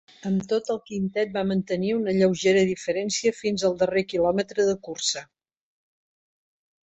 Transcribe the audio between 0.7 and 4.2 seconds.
el quintet va mantenir una lleugera diferència fins al darrer